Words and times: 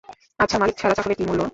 আচ্ছা, 0.39 0.57
মালিক 0.57 0.75
ছাড়া 0.77 0.95
চাকরের 0.97 1.17
কী 1.17 1.23
মূল্য? 1.27 1.41